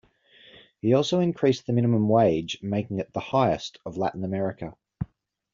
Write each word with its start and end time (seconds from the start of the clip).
He 0.79 0.95
also 0.95 1.19
increased 1.19 1.67
the 1.67 1.73
minimum 1.73 2.09
wage, 2.09 2.57
making 2.63 2.97
it 2.97 3.13
the 3.13 3.19
highest 3.19 3.77
of 3.85 3.97
Latin 3.97 4.23
America. 4.23 4.73